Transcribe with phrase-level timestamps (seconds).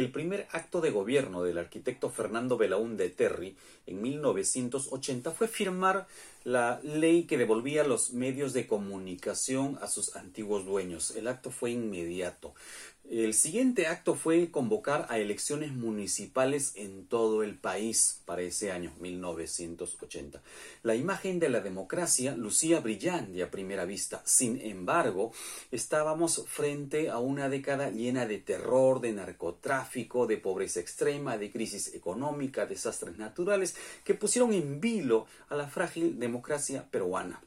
[0.00, 3.54] El primer acto de gobierno del arquitecto Fernando Belaúnde Terry
[3.86, 6.06] en 1980 fue firmar
[6.42, 11.14] la ley que devolvía los medios de comunicación a sus antiguos dueños.
[11.16, 12.54] El acto fue inmediato.
[13.10, 18.92] El siguiente acto fue convocar a elecciones municipales en todo el país para ese año
[19.00, 20.40] 1980.
[20.84, 24.22] La imagen de la democracia lucía brillante a primera vista.
[24.24, 25.32] Sin embargo,
[25.72, 31.92] estábamos frente a una década llena de terror, de narcotráfico, de pobreza extrema, de crisis
[31.96, 37.42] económica, desastres naturales que pusieron en vilo a la frágil democracia peruana.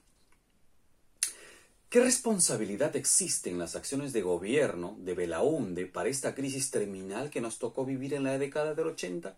[1.93, 7.39] ¿Qué responsabilidad existe en las acciones de gobierno de Belaunde para esta crisis terminal que
[7.39, 9.37] nos tocó vivir en la década del 80?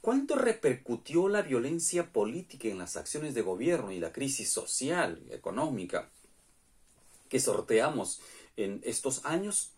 [0.00, 5.32] ¿Cuánto repercutió la violencia política en las acciones de gobierno y la crisis social y
[5.32, 6.10] económica
[7.28, 8.20] que sorteamos
[8.56, 9.70] en estos años?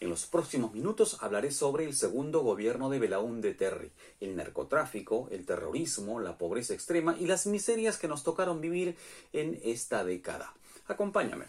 [0.00, 5.46] En los próximos minutos hablaré sobre el segundo gobierno de Belaúnde Terry, el narcotráfico, el
[5.46, 8.96] terrorismo, la pobreza extrema y las miserias que nos tocaron vivir
[9.32, 10.52] en esta década.
[10.88, 11.44] Acompáñame.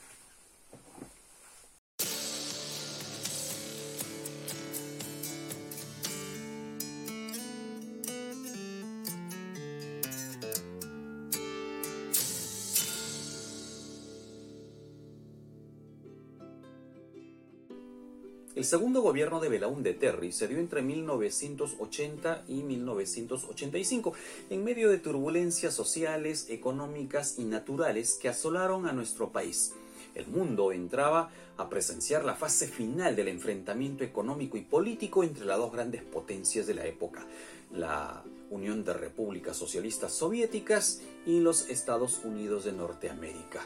[18.59, 24.13] El segundo gobierno de Belaúnde Terry se dio entre 1980 y 1985,
[24.49, 29.71] en medio de turbulencias sociales, económicas y naturales que asolaron a nuestro país.
[30.13, 35.57] El mundo entraba a presenciar la fase final del enfrentamiento económico y político entre las
[35.57, 37.25] dos grandes potencias de la época,
[37.71, 43.65] la Unión de Repúblicas Socialistas Soviéticas y los Estados Unidos de Norteamérica.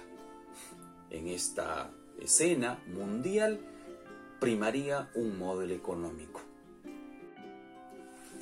[1.10, 1.90] En esta
[2.22, 3.60] escena mundial,
[4.44, 6.42] primaría un modelo económico.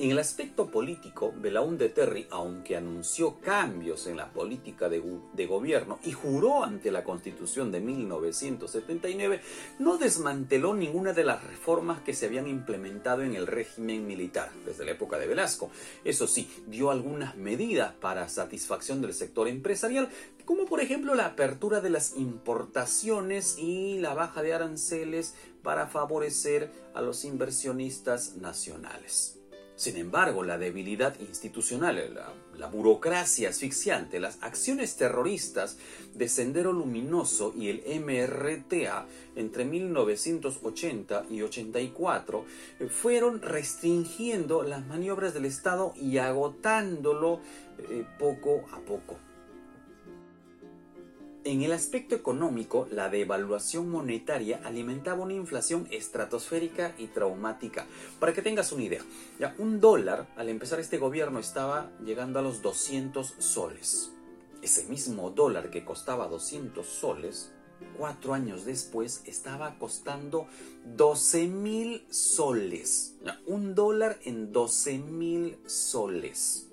[0.02, 5.00] En el aspecto político, Belaúnde Terry, aunque anunció cambios en la política de,
[5.34, 9.42] de, gobierno y juró ante la Constitución de 1979,
[9.78, 14.86] no desmanteló ninguna de las reformas que se habían implementado en el régimen militar desde
[14.86, 15.70] la época de Velasco.
[16.04, 20.10] Eso sí, dio algunas medidas para satisfacción del sector empresarial,
[20.46, 26.72] como por ejemplo la apertura de las importaciones y la baja de aranceles para favorecer
[26.96, 29.41] a los inversionistas nacionales.
[29.82, 32.14] Sin embargo, la debilidad institucional,
[32.56, 35.80] la, burocracia asfixiante, las acciones terroristas
[36.14, 42.46] de Sendero Luminoso y el MRTA entre 1980 y 84
[42.80, 47.40] eh, fueron restringiendo las maniobras del Estado y agotándolo
[47.80, 49.31] eh, poco a poco.
[51.44, 57.88] En el aspecto económico, la devaluación monetaria alimentaba una inflación estratosférica y traumática.
[58.20, 59.02] Para que tengas una idea,
[59.40, 64.12] ya un dólar al empezar este gobierno estaba llegando a los 200 soles.
[64.62, 67.52] Ese mismo dólar que costaba 200 soles,
[67.98, 70.46] cuatro años después estaba costando
[70.96, 73.16] 12 mil soles.
[73.48, 76.71] un dólar en 12 mil soles.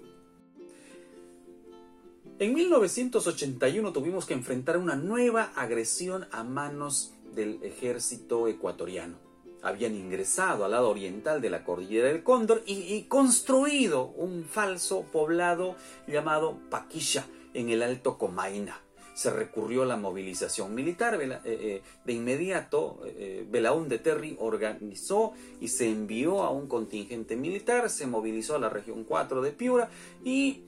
[2.40, 9.16] En 1981 tuvimos que enfrentar una nueva agresión a manos del ejército ecuatoriano.
[9.60, 15.74] Habían ingresado al lado oriental de la cordillera del Cóndor y, construido un falso poblado
[16.06, 18.80] llamado Paquilla en el Alto Comaina.
[19.14, 21.20] Se recurrió a la movilización militar.
[21.20, 27.90] Eh, eh, de inmediato, eh, de Terry organizó y se envió a un contingente militar,
[27.90, 29.90] se movilizó a la región 4 de Piura
[30.24, 30.67] y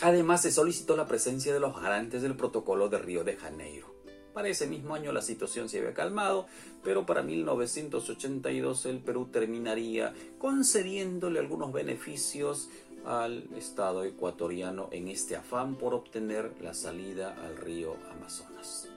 [0.00, 3.98] Además, se solicitó la presencia de los garantes del protocolo de Río de Janeiro.
[4.32, 6.46] Para ese mismo año la situación se había calmado,
[6.84, 12.68] pero para 1982 el Perú terminaría concediéndole algunos beneficios
[13.04, 18.88] al Estado ecuatoriano en este afán por obtener la salida al río Amazonas.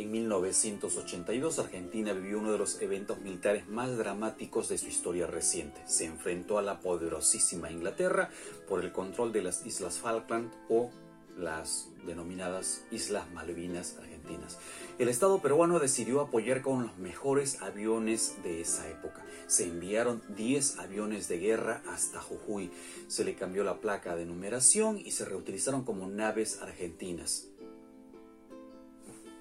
[0.00, 5.82] En 1982 Argentina vivió uno de los eventos militares más dramáticos de su historia reciente.
[5.84, 8.30] Se enfrentó a la poderosísima Inglaterra
[8.66, 10.88] por el control de las Islas Falkland o
[11.36, 14.56] las denominadas Islas Malvinas Argentinas.
[14.98, 19.22] El Estado peruano decidió apoyar con los mejores aviones de esa época.
[19.48, 22.70] Se enviaron 10 aviones de guerra hasta Jujuy.
[23.08, 27.50] Se le cambió la placa de numeración y se reutilizaron como naves argentinas.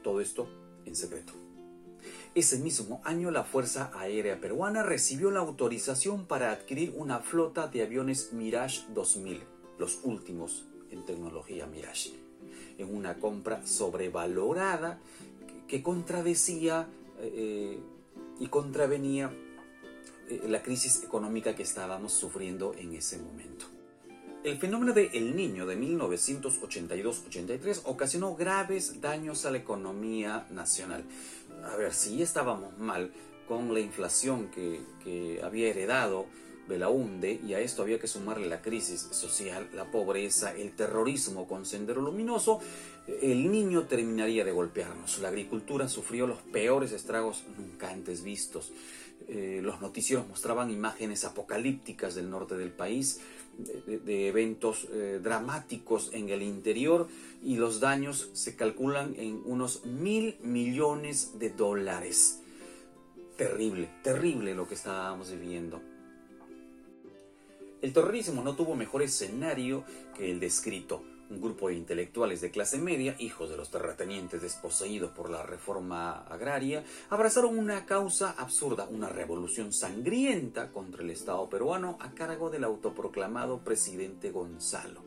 [0.04, 0.48] Todo esto
[0.86, 1.34] en secreto.
[2.36, 7.81] Ese mismo año la Fuerza Aérea Peruana recibió la autorización para adquirir una flota de
[7.81, 9.44] aviones Mirage 2000,
[9.80, 12.14] los últimos en tecnología Mirage,
[12.78, 15.00] en una compra sobrevalorada
[15.68, 16.88] que contradecía
[17.20, 17.80] eh,
[18.40, 19.31] y contravenía
[20.30, 23.66] eh, la crisis económica que estábamos sufriendo en ese momento.
[24.41, 31.03] El fenómeno de El Niño de 1982-83 ocasionó graves daños a la economía nacional.
[31.65, 33.12] A ver, si estábamos mal
[33.50, 36.27] con la inflación que, que había heredado
[36.69, 41.65] Belaunde y a esto había que sumarle la crisis social, la pobreza, el terrorismo con
[41.65, 42.62] Sendero Luminoso,
[43.21, 45.19] el niño terminaría de golpearnos.
[45.19, 48.71] La agricultura sufrió los peores estragos nunca antes vistos.
[49.27, 53.19] Eh, los noticieros mostraban imágenes apocalípticas del norte del país,
[53.86, 57.07] de, eventos eh, dramáticos en el interior
[57.44, 62.39] y los daños se calculan en unos mil millones de dólares.
[63.38, 65.81] Terrible, terrible lo que estábamos viviendo.
[67.81, 69.86] El terrorismo no tuvo mejor escenario
[70.18, 71.04] que el descrito.
[71.30, 76.24] Un grupo de intelectuales de clase media, hijos de los terratenientes desposeídos por la reforma
[76.24, 82.64] agraria, abrazaron una causa absurda, una revolución sangrienta contra el Estado peruano a cargo del
[82.64, 85.04] autoproclamado presidente Gonzalo.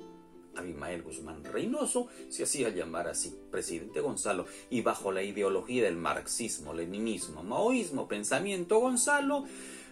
[0.55, 6.73] Abimael Guzmán Reynoso se hacía llamar así, presidente Gonzalo, y bajo la ideología del marxismo,
[6.73, 9.45] leninismo, maoísmo, pensamiento Gonzalo,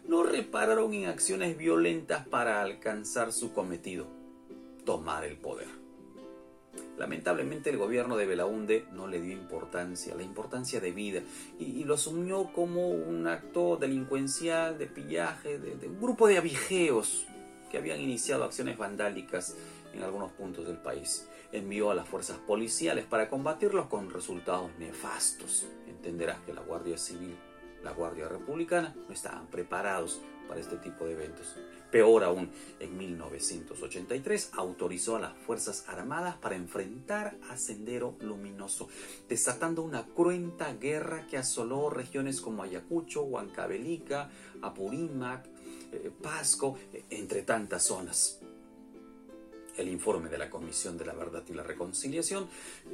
[0.07, 4.07] no repararon en acciones violentas para alcanzar su cometido,
[4.85, 5.80] tomar el poder.
[7.01, 11.23] Lamentablemente el gobierno de Belaunde no le dio importancia, la importancia de vida,
[11.59, 17.27] y, lo asumió como un acto delincuencial, de pillaje, de, un grupo de avijeos
[17.71, 19.57] que habían iniciado acciones vandálicas
[19.95, 21.27] en algunos puntos del país.
[21.53, 25.67] Envió a las fuerzas policiales para combatirlos con resultados nefastos.
[25.89, 27.35] Entenderás que la Guardia Civil
[27.83, 31.57] la Guardia Republicana no estaban preparados para este tipo de eventos.
[31.91, 38.89] Peor aún, en 1983 autorizó a las Fuerzas Armadas para enfrentar a Sendero Luminoso,
[39.29, 44.31] desatando una cruenta guerra que asoló regiones como Ayacucho, Huancavelica,
[44.63, 45.47] Apurímac,
[45.93, 46.77] eh, Pasco,
[47.11, 48.40] entre tantas zonas.
[49.81, 52.49] El informe de la Comisión de la Verdad y la Reconciliación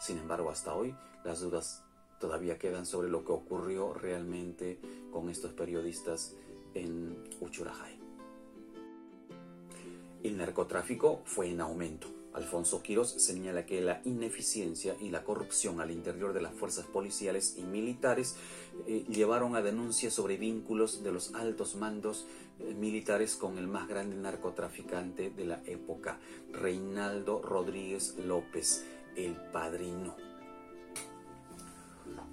[0.00, 0.94] Sin embargo, hasta hoy
[1.24, 1.82] las dudas
[2.20, 4.78] todavía quedan sobre lo que ocurrió realmente
[5.12, 6.34] con estos periodistas
[6.74, 7.98] en Uchurajay.
[10.22, 12.17] El narcotráfico fue en aumento.
[12.38, 17.56] Alfonso Quiros señala que la ineficiencia y la corrupción al interior de las fuerzas policiales
[17.58, 18.36] y militares
[18.86, 22.26] eh, llevaron a denuncias sobre vínculos de los altos mandos
[22.60, 26.18] eh, militares con el más grande narcotraficante de la época,
[26.52, 28.84] Reinaldo Rodríguez López,
[29.16, 30.27] el padrino.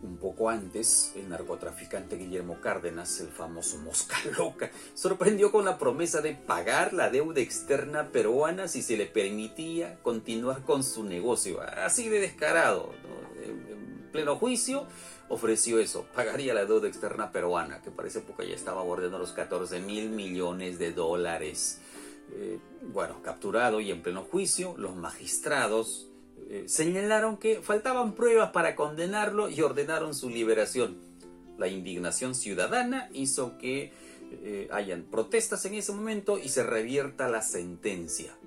[0.04, 6.22] Un poco antes, el narcotraficante Guillermo Cárdenas, el famoso Mosca Loca, sorprendió con la promesa
[6.22, 11.62] de pagar la deuda externa peruana si se le permitía continuar con su negocio.
[11.62, 12.94] Así de descarado.
[13.44, 14.86] En pleno juicio,
[15.30, 19.80] ofreció eso, pagaría la deuda externa peruana, que esa época ya estaba bordeando los 14
[19.80, 21.82] mil millones de dólares.
[22.32, 22.60] Eh,
[22.94, 26.08] bueno, capturado y en pleno juicio, los magistrados
[26.48, 30.98] eh, señalaron que faltaban pruebas para condenarlo y ordenaron su liberación.
[31.58, 33.92] La indignación ciudadana hizo que
[34.32, 38.38] eh, hayan protestas en ese momento y se revierta la sentencia.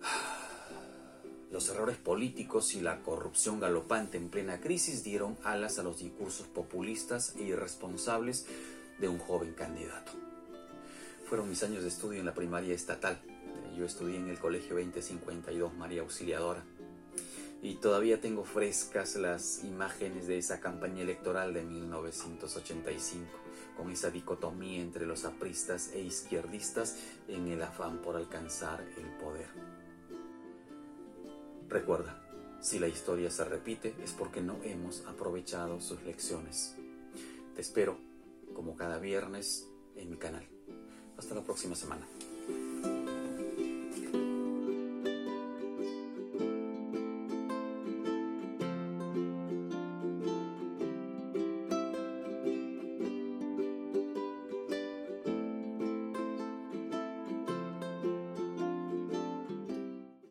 [1.50, 6.46] Los errores políticos y la corrupción galopante en plena crisis dieron alas a los discursos
[6.46, 8.46] populistas e irresponsables
[8.98, 10.12] de un joven candidato.
[11.28, 13.20] Fueron mis años de estudio en la primaria estatal
[13.76, 16.64] yo estudié en el Colegio 2052 María Auxiliadora
[17.62, 23.26] y todavía tengo frescas las imágenes de esa campaña electoral de 1985,
[23.76, 29.48] con esa dicotomía entre los apristas e izquierdistas en el afán por alcanzar el poder.
[31.68, 32.20] Recuerda,
[32.60, 36.74] Si la historia se repite es porque no hemos aprovechado sus lecciones.
[37.54, 37.98] Te espero,
[38.54, 39.66] como cada viernes,
[39.96, 40.48] en mi canal.
[41.18, 42.06] Hasta la próxima semana.